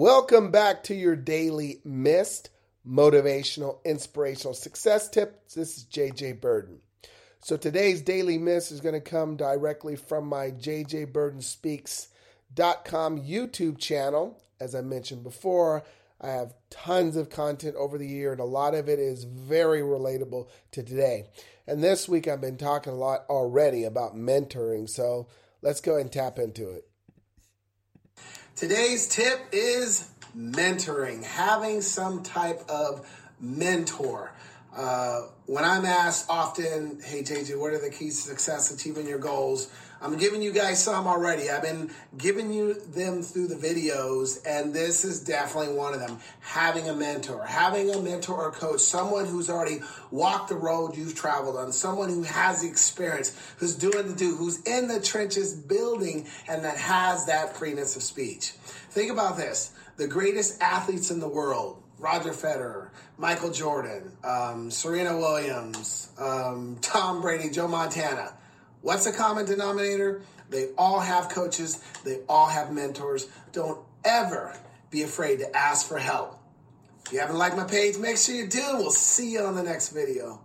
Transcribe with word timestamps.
Welcome 0.00 0.52
back 0.52 0.84
to 0.84 0.94
your 0.94 1.16
daily 1.16 1.80
missed 1.84 2.50
motivational, 2.88 3.84
inspirational 3.84 4.54
success 4.54 5.08
tips. 5.08 5.54
This 5.54 5.76
is 5.76 5.86
JJ 5.86 6.40
Birden. 6.40 6.78
So 7.40 7.56
today's 7.56 8.00
daily 8.00 8.38
miss 8.38 8.70
is 8.70 8.80
going 8.80 8.94
to 8.94 9.00
come 9.00 9.34
directly 9.34 9.96
from 9.96 10.28
my 10.28 10.52
JJ 10.52 11.12
Birden 11.12 11.42
Speaks.com 11.42 13.22
YouTube 13.22 13.78
channel. 13.78 14.40
As 14.60 14.76
I 14.76 14.82
mentioned 14.82 15.24
before, 15.24 15.82
I 16.20 16.28
have 16.28 16.54
tons 16.70 17.16
of 17.16 17.28
content 17.28 17.74
over 17.74 17.98
the 17.98 18.06
year, 18.06 18.30
and 18.30 18.40
a 18.40 18.44
lot 18.44 18.76
of 18.76 18.88
it 18.88 19.00
is 19.00 19.24
very 19.24 19.80
relatable 19.80 20.48
to 20.70 20.82
today. 20.84 21.24
And 21.66 21.82
this 21.82 22.08
week, 22.08 22.28
I've 22.28 22.40
been 22.40 22.56
talking 22.56 22.92
a 22.92 22.96
lot 22.96 23.24
already 23.28 23.82
about 23.82 24.14
mentoring, 24.14 24.88
so 24.88 25.26
let's 25.60 25.80
go 25.80 25.96
and 25.96 26.12
tap 26.12 26.38
into 26.38 26.70
it. 26.70 26.88
Today's 28.58 29.06
tip 29.06 29.38
is 29.52 30.10
mentoring, 30.36 31.22
having 31.22 31.80
some 31.80 32.24
type 32.24 32.68
of 32.68 33.08
mentor. 33.38 34.32
Uh, 34.76 35.22
when 35.46 35.64
I'm 35.64 35.84
asked 35.84 36.26
often, 36.28 37.00
hey 37.02 37.22
JJ, 37.22 37.58
what 37.58 37.72
are 37.72 37.78
the 37.78 37.90
keys 37.90 38.22
to 38.22 38.28
success 38.28 38.70
achieving 38.70 39.06
your 39.06 39.18
goals? 39.18 39.70
I'm 40.00 40.16
giving 40.16 40.42
you 40.42 40.52
guys 40.52 40.82
some 40.82 41.08
already. 41.08 41.50
I've 41.50 41.62
been 41.62 41.90
giving 42.16 42.52
you 42.52 42.74
them 42.74 43.22
through 43.22 43.48
the 43.48 43.56
videos, 43.56 44.38
and 44.46 44.72
this 44.72 45.04
is 45.04 45.24
definitely 45.24 45.74
one 45.74 45.92
of 45.92 45.98
them. 45.98 46.18
Having 46.40 46.88
a 46.88 46.94
mentor, 46.94 47.44
having 47.44 47.90
a 47.90 47.98
mentor 48.00 48.36
or 48.36 48.52
coach, 48.52 48.80
someone 48.80 49.26
who's 49.26 49.50
already 49.50 49.80
walked 50.12 50.50
the 50.50 50.54
road 50.54 50.96
you've 50.96 51.16
traveled 51.16 51.56
on, 51.56 51.72
someone 51.72 52.10
who 52.10 52.22
has 52.22 52.62
the 52.62 52.68
experience, 52.68 53.36
who's 53.56 53.74
doing 53.74 54.06
the 54.06 54.14
do, 54.14 54.36
who's 54.36 54.62
in 54.62 54.86
the 54.86 55.00
trenches 55.00 55.52
building, 55.52 56.28
and 56.46 56.64
that 56.64 56.76
has 56.76 57.26
that 57.26 57.56
freeness 57.56 57.96
of 57.96 58.02
speech. 58.02 58.50
Think 58.90 59.10
about 59.10 59.36
this 59.36 59.72
the 59.96 60.06
greatest 60.06 60.62
athletes 60.62 61.10
in 61.10 61.18
the 61.18 61.28
world 61.28 61.82
Roger 61.98 62.30
Federer, 62.30 62.88
Michael 63.16 63.50
Jordan, 63.50 64.16
um, 64.22 64.70
Serena 64.70 65.16
Williams, 65.16 66.10
um, 66.18 66.78
Tom 66.80 67.20
Brady, 67.20 67.50
Joe 67.50 67.68
Montana. 67.68 68.32
What's 68.82 69.04
the 69.04 69.12
common 69.12 69.46
denominator? 69.46 70.22
They 70.50 70.68
all 70.78 71.00
have 71.00 71.28
coaches, 71.28 71.82
they 72.04 72.20
all 72.28 72.46
have 72.46 72.72
mentors. 72.72 73.26
Don't 73.52 73.80
ever 74.04 74.54
be 74.90 75.02
afraid 75.02 75.40
to 75.40 75.56
ask 75.56 75.86
for 75.86 75.98
help. 75.98 76.38
If 77.06 77.12
you 77.12 77.20
haven't 77.20 77.36
liked 77.36 77.56
my 77.56 77.64
page, 77.64 77.98
make 77.98 78.16
sure 78.16 78.34
you 78.34 78.46
do. 78.46 78.64
We'll 78.74 78.90
see 78.90 79.32
you 79.32 79.40
on 79.40 79.54
the 79.54 79.62
next 79.62 79.90
video. 79.90 80.40